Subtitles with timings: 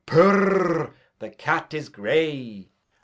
[0.07, 0.95] Purr!
[1.19, 2.71] the cat is gray.